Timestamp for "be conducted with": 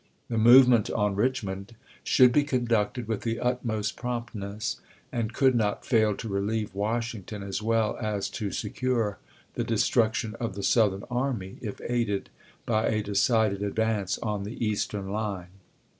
2.31-3.21